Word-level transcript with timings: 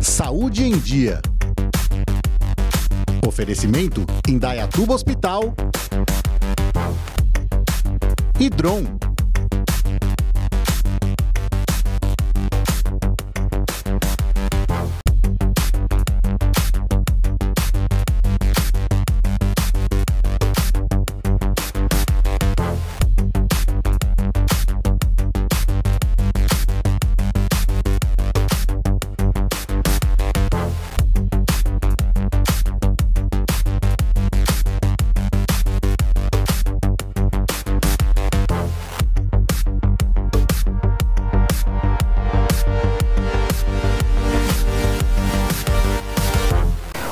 Saúde 0.00 0.64
em 0.64 0.78
Dia. 0.78 1.20
Oferecimento 3.26 4.06
Indaiatuba 4.26 4.94
Hospital 4.94 5.54
e 8.38 8.48
Dron. 8.48 9.09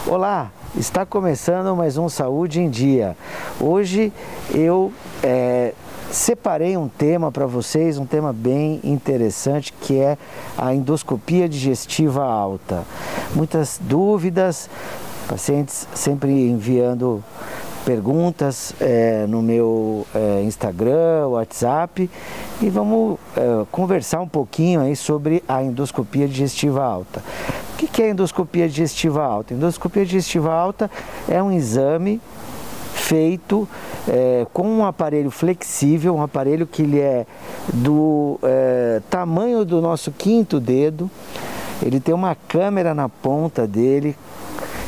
Olá, 0.08 0.50
está 0.74 1.04
começando 1.04 1.76
mais 1.76 1.98
um 1.98 2.08
Saúde 2.08 2.62
em 2.62 2.70
Dia. 2.70 3.14
Hoje 3.60 4.10
eu 4.54 4.90
é, 5.22 5.74
separei 6.10 6.78
um 6.78 6.88
tema 6.88 7.30
para 7.30 7.44
vocês, 7.44 7.98
um 7.98 8.06
tema 8.06 8.32
bem 8.32 8.80
interessante 8.82 9.70
que 9.70 9.98
é 9.98 10.16
a 10.56 10.74
endoscopia 10.74 11.46
digestiva 11.46 12.24
alta. 12.24 12.84
Muitas 13.34 13.78
dúvidas, 13.82 14.70
pacientes 15.28 15.86
sempre 15.94 16.30
enviando 16.48 17.22
perguntas 17.84 18.74
é, 18.80 19.26
no 19.26 19.42
meu 19.42 20.06
é, 20.14 20.42
Instagram, 20.42 21.28
WhatsApp 21.28 22.08
e 22.62 22.70
vamos 22.70 23.18
é, 23.36 23.66
conversar 23.70 24.20
um 24.20 24.28
pouquinho 24.28 24.80
aí 24.80 24.96
sobre 24.96 25.44
a 25.46 25.62
endoscopia 25.62 26.26
digestiva 26.26 26.82
alta. 26.82 27.22
O 27.80 27.86
que 27.86 28.02
é 28.02 28.10
endoscopia 28.10 28.68
digestiva 28.68 29.22
alta? 29.22 29.54
Endoscopia 29.54 30.04
digestiva 30.04 30.52
alta 30.52 30.90
é 31.28 31.40
um 31.40 31.52
exame 31.52 32.20
feito 32.92 33.68
é, 34.08 34.44
com 34.52 34.68
um 34.68 34.84
aparelho 34.84 35.30
flexível, 35.30 36.16
um 36.16 36.22
aparelho 36.22 36.66
que 36.66 36.82
ele 36.82 36.98
é 36.98 37.24
do 37.72 38.36
é, 38.42 39.00
tamanho 39.08 39.64
do 39.64 39.80
nosso 39.80 40.10
quinto 40.10 40.58
dedo. 40.58 41.08
Ele 41.80 42.00
tem 42.00 42.12
uma 42.12 42.34
câmera 42.34 42.92
na 42.92 43.08
ponta 43.08 43.64
dele. 43.64 44.16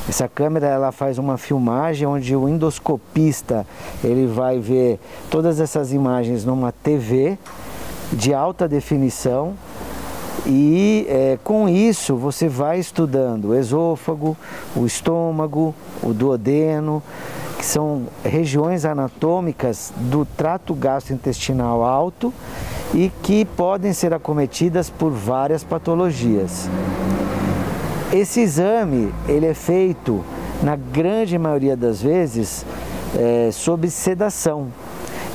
Essa 0.08 0.26
câmera 0.26 0.66
ela 0.66 0.90
faz 0.90 1.16
uma 1.16 1.38
filmagem 1.38 2.08
onde 2.08 2.34
o 2.34 2.48
endoscopista 2.48 3.64
ele 4.02 4.26
vai 4.26 4.58
ver 4.58 4.98
todas 5.30 5.60
essas 5.60 5.92
imagens 5.92 6.44
numa 6.44 6.72
TV 6.72 7.38
de 8.12 8.34
alta 8.34 8.66
definição 8.66 9.54
e 10.46 11.06
é, 11.08 11.38
com 11.44 11.68
isso 11.68 12.16
você 12.16 12.48
vai 12.48 12.78
estudando 12.78 13.48
o 13.48 13.54
esôfago, 13.54 14.36
o 14.74 14.86
estômago, 14.86 15.74
o 16.02 16.12
duodeno, 16.12 17.02
que 17.58 17.66
são 17.66 18.04
regiões 18.24 18.84
anatômicas 18.84 19.92
do 19.96 20.24
trato 20.24 20.74
gastrointestinal 20.74 21.84
alto 21.84 22.32
e 22.94 23.12
que 23.22 23.44
podem 23.44 23.92
ser 23.92 24.14
acometidas 24.14 24.88
por 24.88 25.10
várias 25.10 25.62
patologias. 25.62 26.68
Esse 28.12 28.40
exame 28.40 29.12
ele 29.28 29.46
é 29.46 29.54
feito 29.54 30.24
na 30.62 30.74
grande 30.74 31.38
maioria 31.38 31.76
das 31.76 32.02
vezes 32.02 32.64
é, 33.16 33.50
sob 33.52 33.88
sedação 33.88 34.68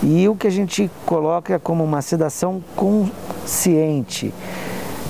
e 0.04 0.28
o 0.28 0.36
que 0.36 0.48
a 0.48 0.52
gente 0.52 0.90
coloca 1.06 1.60
como 1.60 1.84
uma 1.84 2.02
sedação 2.02 2.62
consciente. 2.76 4.34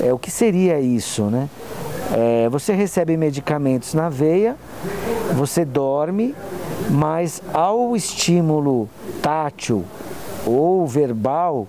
É, 0.02 0.14
o 0.14 0.20
que 0.20 0.30
seria 0.30 0.80
isso, 0.80 1.24
né? 1.24 1.50
É, 2.14 2.50
você 2.50 2.74
recebe 2.74 3.18
medicamentos 3.18 3.94
na 3.94 4.10
veia, 4.10 4.56
você 5.34 5.66
dorme, 5.66 6.36
mas 6.90 7.42
ao 7.54 7.96
estímulo 7.96 8.88
tátil 9.22 9.84
ou 10.46 10.86
verbal, 10.86 11.68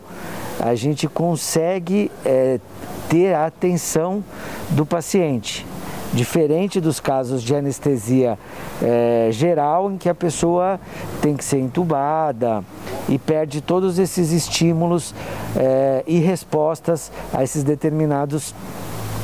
a 0.60 0.74
gente 0.74 1.08
consegue 1.08 2.10
é, 2.24 2.60
ter 3.08 3.34
a 3.34 3.46
atenção 3.46 4.22
do 4.70 4.84
paciente. 4.84 5.66
Diferente 6.12 6.80
dos 6.80 7.00
casos 7.00 7.42
de 7.42 7.54
anestesia 7.54 8.38
é, 8.82 9.28
geral, 9.32 9.90
em 9.90 9.96
que 9.96 10.08
a 10.08 10.14
pessoa 10.14 10.80
tem 11.20 11.36
que 11.36 11.44
ser 11.44 11.58
entubada, 11.58 12.64
e 13.08 13.18
perde 13.18 13.60
todos 13.60 13.98
esses 13.98 14.32
estímulos 14.32 15.14
é, 15.54 16.02
e 16.06 16.18
respostas 16.18 17.10
a 17.32 17.42
esses 17.42 17.62
determinados 17.62 18.54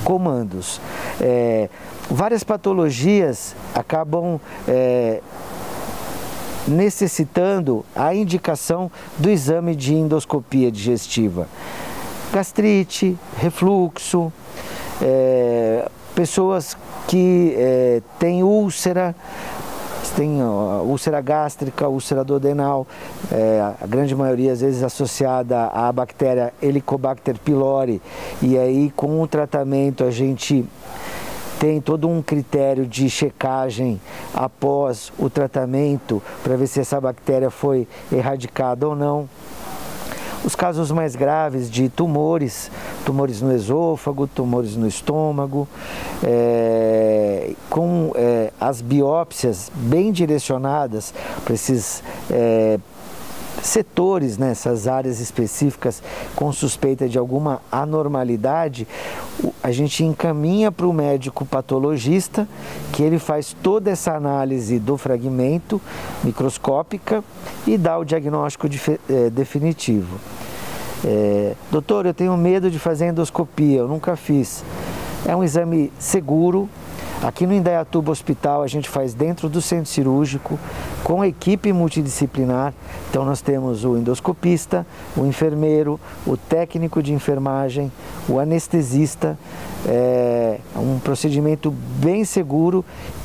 comandos. 0.04 0.80
É, 1.20 1.68
várias 2.10 2.44
patologias 2.44 3.54
acabam 3.74 4.40
é, 4.68 5.20
necessitando 6.66 7.84
a 7.94 8.14
indicação 8.14 8.90
do 9.18 9.28
exame 9.28 9.74
de 9.74 9.94
endoscopia 9.94 10.70
digestiva. 10.70 11.48
Gastrite, 12.32 13.18
refluxo, 13.36 14.32
pessoas 16.14 16.78
que 17.06 18.02
têm 18.18 18.42
úlcera, 18.42 19.14
tem 20.10 20.42
úlcera 20.42 21.20
gástrica, 21.20 21.88
úlcera 21.88 22.24
duodenal, 22.24 22.86
é, 23.30 23.74
a 23.80 23.86
grande 23.86 24.14
maioria 24.14 24.52
às 24.52 24.60
vezes 24.60 24.82
associada 24.82 25.66
à 25.66 25.90
bactéria 25.92 26.52
Helicobacter 26.62 27.38
pylori, 27.38 28.00
e 28.40 28.58
aí 28.58 28.92
com 28.94 29.20
o 29.20 29.26
tratamento 29.26 30.04
a 30.04 30.10
gente 30.10 30.64
tem 31.62 31.80
todo 31.80 32.08
um 32.08 32.20
critério 32.20 32.84
de 32.84 33.08
checagem 33.08 34.00
após 34.34 35.12
o 35.16 35.30
tratamento 35.30 36.20
para 36.42 36.56
ver 36.56 36.66
se 36.66 36.80
essa 36.80 37.00
bactéria 37.00 37.50
foi 37.50 37.86
erradicada 38.10 38.88
ou 38.88 38.96
não. 38.96 39.28
Os 40.44 40.56
casos 40.56 40.90
mais 40.90 41.14
graves 41.14 41.70
de 41.70 41.88
tumores, 41.88 42.68
tumores 43.04 43.40
no 43.40 43.54
esôfago, 43.54 44.26
tumores 44.26 44.74
no 44.74 44.88
estômago, 44.88 45.68
é, 46.22 47.52
com 47.70 48.10
é, 48.16 48.52
as 48.60 48.80
biópsias 48.80 49.70
bem 49.72 50.10
direcionadas 50.10 51.14
para 51.44 51.54
esses 51.54 52.02
é, 52.28 52.78
setores, 53.62 54.36
nessas 54.36 54.84
né, 54.84 54.92
áreas 54.92 55.20
específicas 55.20 56.02
com 56.34 56.52
suspeita 56.52 57.08
de 57.08 57.16
alguma 57.16 57.62
anormalidade, 57.70 58.86
a 59.62 59.70
gente 59.70 60.04
encaminha 60.04 60.70
para 60.72 60.86
o 60.86 60.92
médico 60.92 61.46
patologista, 61.46 62.48
que 62.92 63.02
ele 63.02 63.18
faz 63.18 63.56
toda 63.62 63.90
essa 63.90 64.14
análise 64.14 64.78
do 64.78 64.96
fragmento 64.96 65.80
microscópica 66.24 67.22
e 67.66 67.78
dá 67.78 67.96
o 67.98 68.04
diagnóstico 68.04 68.68
de, 68.68 68.80
é, 69.08 69.30
definitivo. 69.30 70.18
É, 71.04 71.54
doutor, 71.70 72.06
eu 72.06 72.14
tenho 72.14 72.36
medo 72.36 72.70
de 72.70 72.78
fazer 72.78 73.06
endoscopia, 73.06 73.78
eu 73.78 73.88
nunca 73.88 74.16
fiz. 74.16 74.64
É 75.26 75.34
um 75.34 75.42
exame 75.42 75.92
seguro, 75.98 76.68
Aqui 77.22 77.46
no 77.46 77.54
Indaiatuba 77.54 78.10
Hospital 78.10 78.64
a 78.64 78.66
gente 78.66 78.88
faz 78.88 79.14
dentro 79.14 79.48
do 79.48 79.62
centro 79.62 79.88
cirúrgico 79.88 80.58
com 81.04 81.24
equipe 81.24 81.72
multidisciplinar. 81.72 82.72
Então 83.10 83.24
nós 83.24 83.40
temos 83.40 83.84
o 83.84 83.96
endoscopista, 83.96 84.86
o 85.16 85.26
enfermeiro, 85.26 85.98
o 86.26 86.36
técnico 86.36 87.02
de 87.02 87.12
enfermagem, 87.12 87.90
o 88.28 88.38
anestesista. 88.38 89.38
É 89.86 90.58
um 90.76 90.98
procedimento 90.98 91.70
bem 91.70 92.24
seguro 92.24 92.84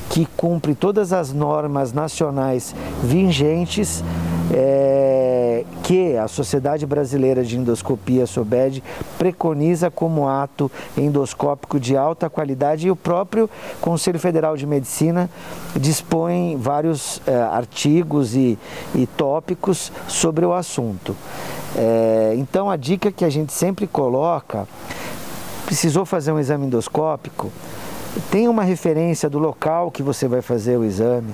que 0.09 0.25
cumpre 0.37 0.73
todas 0.73 1.13
as 1.13 1.33
normas 1.33 1.93
nacionais 1.93 2.73
vigentes. 3.03 4.03
É, 4.51 5.16
que 5.87 6.17
a 6.17 6.27
Sociedade 6.27 6.85
Brasileira 6.85 7.45
de 7.45 7.57
Endoscopia, 7.57 8.27
SOBED, 8.27 8.83
preconiza 9.17 9.89
como 9.89 10.27
ato 10.27 10.69
endoscópico 10.97 11.79
de 11.79 11.95
alta 11.95 12.29
qualidade 12.29 12.87
e 12.87 12.91
o 12.91 12.95
próprio 12.95 13.49
Conselho 13.79 14.19
Federal 14.19 14.57
de 14.57 14.67
Medicina 14.67 15.29
dispõe 15.77 16.57
vários 16.57 17.21
é, 17.25 17.33
artigos 17.33 18.35
e, 18.35 18.59
e, 18.93 19.07
tópicos 19.07 19.89
sobre 20.09 20.45
o 20.45 20.51
assunto. 20.51 21.15
É, 21.73 22.33
então 22.35 22.69
a 22.69 22.75
dica 22.75 23.09
que 23.09 23.23
a 23.23 23.29
gente 23.29 23.53
sempre 23.53 23.87
coloca, 23.87 24.67
precisou 25.65 26.05
fazer 26.05 26.33
um 26.33 26.39
exame 26.39 26.65
endoscópico, 26.65 27.49
tenha 28.29 28.51
uma 28.51 28.63
referência 28.63 29.29
do 29.29 29.39
local 29.39 29.89
que 29.89 30.03
você 30.03 30.27
vai 30.27 30.41
fazer 30.41 30.75
o 30.75 30.83
exame 30.83 31.33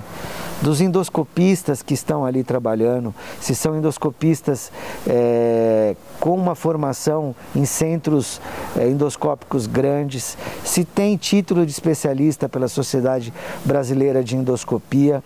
dos 0.62 0.82
endoscopistas 0.82 1.82
que 1.82 1.94
estão 1.94 2.26
ali 2.26 2.44
trabalhando, 2.44 3.14
se 3.40 3.54
são 3.56 3.76
endoscopistas 3.76 4.72
é, 5.08 5.96
com 6.20 6.36
uma 6.36 6.56
formação 6.56 7.36
em 7.56 7.66
centros 7.66 8.40
é, 8.78 8.88
endoscópicos 8.88 9.68
grandes, 9.68 10.38
se 10.64 10.86
tem 10.86 11.18
título 11.18 11.66
de 11.66 11.72
especialista 11.72 12.48
pela 12.48 12.68
Sociedade 12.68 13.34
Brasileira 13.66 14.24
de 14.24 14.36
Endoscopia. 14.36 15.24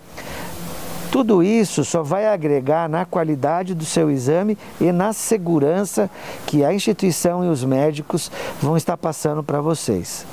Tudo 1.12 1.41
isso 1.41 1.85
só 1.85 2.03
vai 2.03 2.27
agregar 2.27 2.89
na 2.89 3.06
qualidade 3.06 3.73
do 3.73 3.85
seu 3.85 4.12
exame 4.12 4.57
e 4.80 4.91
na 4.91 5.13
segurança 5.13 6.09
que 6.45 6.65
a 6.65 6.73
instituição 6.73 7.45
e 7.45 7.47
os 7.47 7.63
médicos 7.63 8.30
vão 8.62 8.75
estar 8.75 8.97
passando 8.97 9.41
para 9.41 9.62
vocês. 9.62 10.25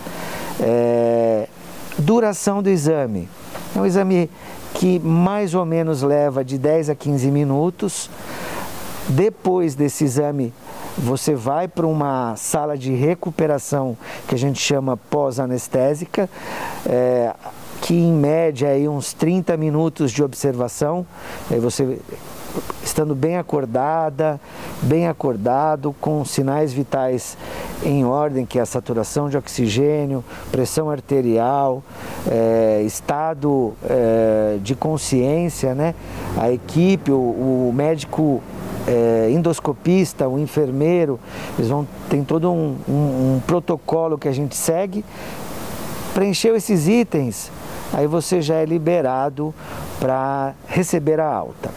É, 0.60 1.48
duração 1.98 2.62
do 2.62 2.68
exame. 2.68 3.28
É 3.74 3.80
um 3.80 3.86
exame 3.86 4.30
que 4.74 4.98
mais 4.98 5.54
ou 5.54 5.64
menos 5.64 6.02
leva 6.02 6.44
de 6.44 6.58
10 6.58 6.90
a 6.90 6.94
15 6.94 7.30
minutos. 7.30 8.10
Depois 9.08 9.74
desse 9.74 10.04
exame, 10.04 10.52
você 10.96 11.34
vai 11.34 11.68
para 11.68 11.86
uma 11.86 12.36
sala 12.36 12.76
de 12.76 12.92
recuperação 12.94 13.96
que 14.28 14.34
a 14.34 14.38
gente 14.38 14.60
chama 14.60 14.96
pós-anestésica. 14.96 16.28
É, 16.86 17.34
que 17.80 17.92
em 17.92 18.12
média 18.14 18.70
aí 18.70 18.88
uns 18.88 19.12
30 19.12 19.58
minutos 19.58 20.10
de 20.10 20.22
observação, 20.22 21.06
aí 21.50 21.60
você 21.60 21.98
estando 22.82 23.14
bem 23.14 23.36
acordada, 23.36 24.40
bem 24.82 25.08
acordado, 25.08 25.94
com 26.00 26.24
sinais 26.24 26.72
vitais 26.72 27.36
em 27.82 28.04
ordem, 28.04 28.46
que 28.46 28.58
é 28.58 28.62
a 28.62 28.66
saturação 28.66 29.28
de 29.28 29.36
oxigênio, 29.36 30.24
pressão 30.50 30.90
arterial, 30.90 31.82
é, 32.30 32.82
estado 32.84 33.74
é, 33.88 34.58
de 34.62 34.74
consciência, 34.74 35.74
né? 35.74 35.94
A 36.36 36.50
equipe, 36.50 37.10
o, 37.10 37.16
o 37.16 37.72
médico 37.74 38.42
é, 38.86 39.28
endoscopista, 39.30 40.28
o 40.28 40.38
enfermeiro, 40.38 41.18
eles 41.58 41.70
vão 41.70 41.86
tem 42.08 42.22
todo 42.22 42.50
um, 42.50 42.76
um, 42.88 42.92
um 42.92 43.42
protocolo 43.46 44.18
que 44.18 44.28
a 44.28 44.32
gente 44.32 44.56
segue. 44.56 45.04
Preencheu 46.12 46.54
esses 46.54 46.86
itens, 46.86 47.50
aí 47.92 48.06
você 48.06 48.40
já 48.40 48.54
é 48.54 48.64
liberado 48.64 49.52
para 49.98 50.54
receber 50.68 51.18
a 51.18 51.26
alta. 51.26 51.70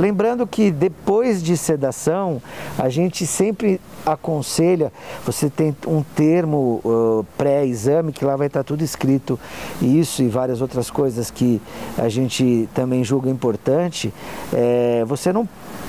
Lembrando 0.00 0.46
que 0.46 0.70
depois 0.70 1.42
de 1.42 1.58
sedação, 1.58 2.40
a 2.78 2.88
gente 2.88 3.26
sempre 3.26 3.78
aconselha, 4.06 4.90
você 5.26 5.50
tem 5.50 5.76
um 5.86 6.02
termo 6.02 6.80
uh, 6.82 7.26
pré-exame 7.36 8.10
que 8.10 8.24
lá 8.24 8.34
vai 8.34 8.46
estar 8.46 8.64
tudo 8.64 8.82
escrito, 8.82 9.38
isso 9.82 10.22
e 10.22 10.28
várias 10.28 10.62
outras 10.62 10.88
coisas 10.88 11.30
que 11.30 11.60
a 11.98 12.08
gente 12.08 12.66
também 12.72 13.04
julga 13.04 13.28
importante. 13.28 14.10
É, 14.54 15.04
você 15.06 15.34
não 15.34 15.46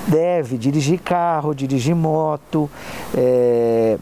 deve 0.10 0.58
dirigir 0.58 1.00
carro, 1.00 1.56
dirigir 1.56 1.96
moto, 1.96 2.70
é, 3.16 3.98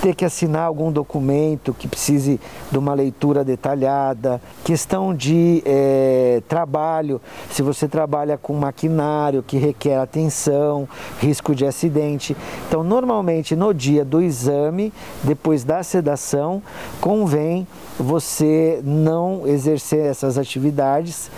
ter 0.00 0.14
que 0.14 0.24
assinar 0.24 0.62
algum 0.62 0.90
documento 0.90 1.74
que 1.74 1.86
precise 1.86 2.40
de 2.70 2.78
uma 2.78 2.94
leitura 2.94 3.44
detalhada, 3.44 4.40
questão 4.64 5.14
de 5.14 5.62
é, 5.66 6.42
trabalho, 6.48 7.20
se 7.50 7.62
você 7.62 7.86
trabalha 7.86 8.38
com 8.38 8.54
maquinário 8.54 9.42
que 9.42 9.58
requer 9.58 9.98
atenção, 9.98 10.88
risco 11.18 11.54
de 11.54 11.66
acidente. 11.66 12.36
Então, 12.66 12.82
normalmente 12.82 13.54
no 13.54 13.74
dia 13.74 14.04
do 14.04 14.22
exame, 14.22 14.92
depois 15.22 15.64
da 15.64 15.82
sedação, 15.82 16.62
convém 17.00 17.66
você 17.98 18.80
não 18.82 19.46
exercer 19.46 20.06
essas 20.06 20.38
atividades 20.38 21.30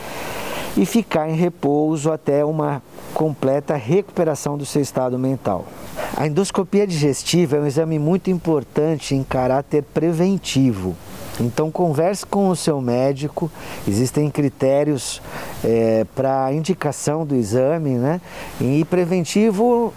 e 0.77 0.87
ficar 0.87 1.29
em 1.29 1.35
repouso 1.35 2.11
até 2.11 2.45
uma 2.45 2.83
completa 3.15 3.77
recuperação 3.77 4.57
do 4.57 4.67
seu 4.67 4.83
estado 4.83 5.19
mental. 5.19 5.67
A 6.17 6.27
endoscopia 6.27 6.87
digestiva 6.87 7.57
é 7.57 7.61
um 7.61 7.67
exame 7.67 7.99
muito 7.99 8.31
importante 8.31 9.15
em 9.15 9.23
caráter 9.23 9.83
preventivo. 9.95 10.97
Então 11.41 11.71
converse 11.71 12.27
com 12.27 12.49
o 12.49 12.57
seu 12.57 12.81
médico, 12.81 13.51
existem 13.89 14.31
critérios 14.31 15.23
é, 15.65 16.05
para 16.15 16.53
indicação 16.53 17.25
do 17.25 17.35
exame, 17.35 17.91
né? 17.91 18.21
E 18.61 18.85
preventivo 18.85 19.93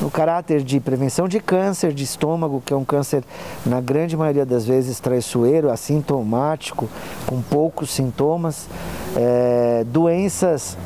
no 0.00 0.10
caráter 0.10 0.62
de 0.62 0.80
prevenção 0.80 1.28
de 1.28 1.38
câncer 1.38 1.92
de 1.92 2.02
estômago, 2.02 2.62
que 2.64 2.72
é 2.72 2.76
um 2.76 2.84
câncer 2.84 3.22
na 3.64 3.80
grande 3.80 4.16
maioria 4.16 4.44
das 4.44 4.66
vezes 4.66 4.98
traiçoeiro, 4.98 5.70
assintomático, 5.70 6.88
com 7.26 7.40
poucos 7.40 7.90
sintomas, 7.90 8.68
é, 9.16 9.84
doenças 9.86 10.76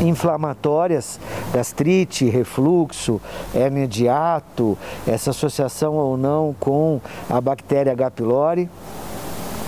inflamatórias, 0.00 1.18
gastrite, 1.52 2.28
refluxo, 2.28 3.20
hérnia 3.54 3.86
de 3.86 4.08
ato, 4.08 4.76
essa 5.06 5.30
associação 5.30 5.94
ou 5.94 6.16
não 6.16 6.54
com 6.58 7.00
a 7.28 7.40
bactéria 7.40 7.92
H. 7.92 8.10
pylori. 8.10 8.68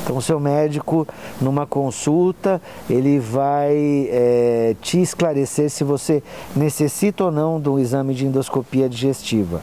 Então, 0.09 0.23
seu 0.23 0.41
médico, 0.41 1.07
numa 1.39 1.67
consulta, 1.67 2.63
ele 2.89 3.19
vai 3.19 4.09
é, 4.11 4.75
te 4.81 5.03
esclarecer 5.03 5.69
se 5.69 5.85
você 5.85 6.23
necessita 6.57 7.25
ou 7.25 7.31
não 7.31 7.61
de 7.61 7.69
um 7.69 7.79
exame 7.79 8.15
de 8.15 8.25
endoscopia 8.25 8.89
digestiva. 8.89 9.61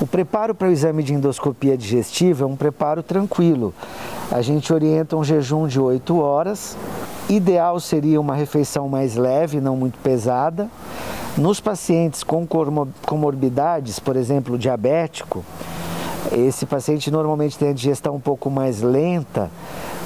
O 0.00 0.06
preparo 0.06 0.54
para 0.54 0.68
o 0.68 0.70
exame 0.70 1.02
de 1.02 1.14
endoscopia 1.14 1.76
digestiva 1.76 2.44
é 2.44 2.46
um 2.46 2.56
preparo 2.56 3.02
tranquilo. 3.02 3.72
A 4.30 4.42
gente 4.42 4.72
orienta 4.72 5.16
um 5.16 5.24
jejum 5.24 5.66
de 5.66 5.80
8 5.80 6.18
horas, 6.18 6.76
Ideal 7.28 7.80
seria 7.80 8.20
uma 8.20 8.36
refeição 8.36 8.88
mais 8.88 9.16
leve, 9.16 9.60
não 9.60 9.76
muito 9.76 9.98
pesada. 9.98 10.68
Nos 11.36 11.58
pacientes 11.58 12.22
com 12.22 12.46
comorbidades, 13.04 13.98
por 13.98 14.14
exemplo, 14.14 14.56
diabético, 14.56 15.44
esse 16.30 16.64
paciente 16.66 17.10
normalmente 17.10 17.58
tem 17.58 17.70
a 17.70 17.72
digestão 17.72 18.14
um 18.14 18.20
pouco 18.20 18.48
mais 18.48 18.80
lenta. 18.80 19.50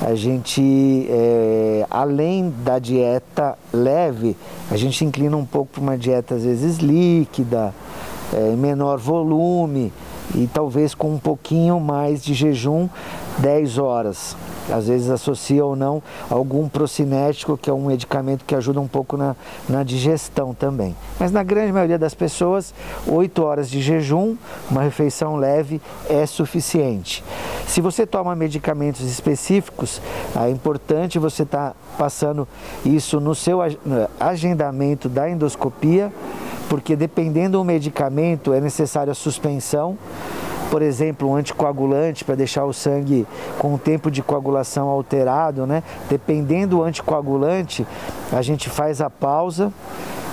A 0.01 0.15
gente, 0.15 1.07
é, 1.11 1.87
além 1.91 2.53
da 2.65 2.79
dieta 2.79 3.59
leve, 3.71 4.35
a 4.71 4.77
gente 4.77 5.05
inclina 5.05 5.37
um 5.37 5.45
pouco 5.45 5.73
para 5.73 5.83
uma 5.83 5.99
dieta 5.99 6.37
às 6.37 6.45
vezes 6.45 6.79
líquida, 6.79 7.75
é, 8.33 8.57
menor 8.57 8.99
volume 8.99 9.93
e 10.35 10.47
talvez 10.47 10.95
com 10.95 11.15
um 11.15 11.19
pouquinho 11.19 11.81
mais 11.81 12.23
de 12.23 12.35
jejum, 12.35 12.89
10 13.39 13.79
horas 13.79 14.37
às 14.73 14.87
vezes 14.89 15.11
associa 15.11 15.65
ou 15.65 15.75
não 15.75 16.03
algum 16.29 16.69
procinético, 16.69 17.57
que 17.57 17.69
é 17.69 17.73
um 17.73 17.87
medicamento 17.87 18.45
que 18.45 18.55
ajuda 18.55 18.81
um 18.81 18.89
pouco 18.89 19.17
na, 19.17 19.37
na 19.69 19.83
digestão 19.83 20.55
também. 20.55 20.95
Mas 21.19 21.33
na 21.33 21.43
grande 21.43 21.73
maioria 21.73 21.99
das 21.99 22.15
pessoas, 22.15 22.75
8 23.07 23.43
horas 23.43 23.71
de 23.71 23.81
jejum, 23.81 24.37
uma 24.71 24.83
refeição 24.83 25.37
leve 25.37 25.81
é 26.09 26.25
suficiente. 26.27 27.25
Se 27.67 27.81
você 27.81 28.07
toma 28.07 28.35
medicamentos 28.35 29.03
específicos, 29.03 30.01
é 30.37 30.51
importante 30.51 31.19
você 31.19 31.43
estar 31.43 31.71
tá 31.71 31.77
passando 31.99 32.47
isso 32.85 33.21
no 33.21 33.35
seu 33.35 33.61
agendamento 34.19 35.09
da 35.09 35.29
endoscopia, 35.29 36.13
porque 36.71 36.95
dependendo 36.95 37.59
do 37.59 37.65
medicamento 37.65 38.55
é 38.55 38.61
necessária 38.61 39.11
a 39.11 39.15
suspensão 39.15 39.99
por 40.71 40.83
exemplo, 40.83 41.29
um 41.29 41.35
anticoagulante 41.35 42.25
para 42.25 42.37
deixar 42.37 42.65
o 42.65 42.73
sangue 42.73 43.27
com 43.59 43.75
o 43.75 43.79
tempo 43.79 44.09
de 44.09 44.23
coagulação 44.23 44.89
alterado, 44.89 45.67
né? 45.67 45.83
Dependendo 46.09 46.77
do 46.77 46.83
anticoagulante, 46.85 47.85
a 48.33 48.41
gente 48.41 48.71
faz 48.71 49.01
a 49.01 49.11
pausa 49.11 49.73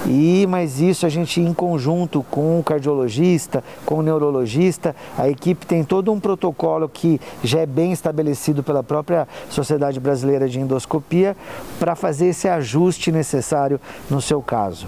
e 0.06 0.46
mas 0.48 0.80
isso 0.80 1.06
a 1.06 1.10
gente 1.10 1.42
em 1.42 1.54
conjunto 1.54 2.24
com 2.30 2.60
o 2.60 2.64
cardiologista, 2.64 3.64
com 3.84 3.96
o 3.96 4.02
neurologista, 4.04 4.96
a 5.18 5.28
equipe 5.28 5.66
tem 5.66 5.84
todo 5.84 6.12
um 6.12 6.20
protocolo 6.20 6.88
que 6.88 7.20
já 7.44 7.62
é 7.62 7.66
bem 7.66 7.92
estabelecido 7.92 8.62
pela 8.62 8.84
própria 8.84 9.28
Sociedade 9.50 10.00
Brasileira 10.00 10.48
de 10.48 10.60
Endoscopia 10.60 11.36
para 11.80 11.96
fazer 11.96 12.28
esse 12.28 12.48
ajuste 12.48 13.12
necessário 13.12 13.82
no 14.10 14.22
seu 14.22 14.42
caso. 14.42 14.88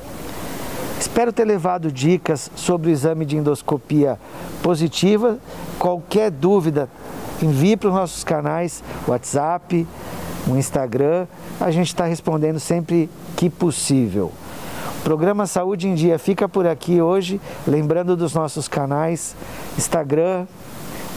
Espero 0.99 1.31
ter 1.31 1.45
levado 1.45 1.89
dicas 1.89 2.51
sobre 2.57 2.89
o 2.89 2.91
exame 2.91 3.25
de 3.25 3.37
endoscopia 3.37 4.19
positiva. 4.61 5.39
Qualquer 5.79 6.29
dúvida, 6.29 6.89
envie 7.41 7.77
para 7.77 7.87
os 7.87 7.95
nossos 7.95 8.21
canais 8.21 8.83
WhatsApp, 9.07 9.87
o 10.45 10.57
Instagram. 10.57 11.25
A 11.57 11.71
gente 11.71 11.87
está 11.87 12.03
respondendo 12.03 12.59
sempre 12.59 13.09
que 13.37 13.49
possível. 13.49 14.33
O 14.99 15.01
programa 15.01 15.47
Saúde 15.47 15.87
em 15.87 15.95
Dia 15.95 16.19
fica 16.19 16.49
por 16.49 16.67
aqui 16.67 17.01
hoje, 17.01 17.39
lembrando 17.65 18.17
dos 18.17 18.33
nossos 18.33 18.67
canais 18.67 19.37
Instagram, 19.77 20.45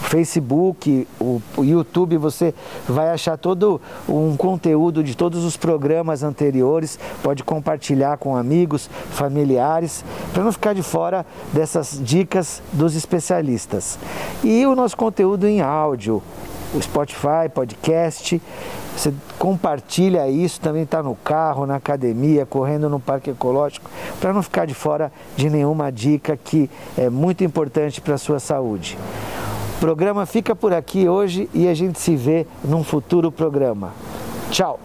Facebook, 0.03 1.07
o, 1.21 1.41
YouTube, 1.59 2.17
você 2.17 2.55
vai 2.89 3.11
achar 3.11 3.37
todo 3.37 3.81
um 4.09 4.37
conteúdo 4.37 5.03
de 5.03 5.17
todos 5.17 5.45
os 5.45 5.57
programas 5.57 6.23
anteriores, 6.23 6.99
pode 7.23 7.43
compartilhar 7.43 8.19
com 8.19 8.37
amigos, 8.37 8.91
familiares, 9.11 10.05
para 10.33 10.45
não 10.45 10.53
ficar 10.53 10.75
de 10.75 10.83
fora 10.83 11.25
dessas 11.53 11.99
dicas 12.03 12.63
dos 12.73 12.95
especialistas. 12.95 13.99
E 14.45 14.67
o 14.67 14.75
nosso 14.75 14.97
conteúdo 14.97 15.47
em 15.47 15.61
áudio, 15.61 16.23
o 16.75 16.81
Spotify, 16.81 17.49
podcast. 17.53 18.41
Você 18.97 19.13
compartilha 19.39 20.29
isso, 20.29 20.61
também 20.61 20.83
está 20.83 21.03
no 21.03 21.15
carro, 21.15 21.67
na 21.67 21.77
academia, 21.77 22.45
correndo 22.45 22.89
no 22.91 23.01
parque 23.01 23.31
ecológico, 23.31 23.91
para 24.21 24.33
não 24.33 24.43
ficar 24.43 24.67
de 24.67 24.75
fora 24.75 25.11
de 25.37 25.49
nenhuma 25.49 25.91
dica 25.91 26.37
que 26.37 26.71
é 26.97 27.09
muito 27.09 27.43
importante 27.43 28.01
para 28.01 28.15
a 28.15 28.19
sua 28.19 28.39
saúde 28.39 28.99
programa 29.83 30.25
fica 30.27 30.55
por 30.55 30.73
aqui 30.73 31.09
hoje 31.09 31.51
e 31.53 31.67
a 31.67 31.75
gente 31.75 31.99
se 31.99 32.15
vê 32.15 32.47
num 32.63 32.85
futuro 32.85 33.33
programa. 33.33 33.93
Tchau! 34.49 34.79